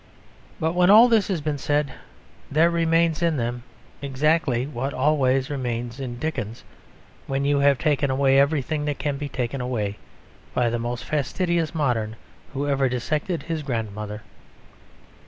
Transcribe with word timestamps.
But 0.59 0.73
when 0.73 0.89
all 0.89 1.07
this 1.07 1.27
has 1.27 1.41
been 1.41 1.59
said 1.59 1.93
there 2.49 2.71
remains 2.71 3.21
in 3.21 3.37
them 3.37 3.61
exactly 4.01 4.65
what 4.65 4.95
always 4.95 5.51
remains 5.51 5.99
in 5.99 6.17
Dickens 6.17 6.63
when 7.27 7.45
you 7.45 7.59
have 7.59 7.77
taken 7.77 8.09
away 8.09 8.39
everything 8.39 8.85
that 8.85 8.97
can 8.97 9.17
be 9.17 9.29
taken 9.29 9.61
away 9.61 9.99
by 10.55 10.71
the 10.71 10.79
most 10.79 11.03
fastidious 11.03 11.75
modern 11.75 12.15
who 12.55 12.67
ever 12.67 12.89
dissected 12.89 13.43
his 13.43 13.61
grandmother. 13.61 14.23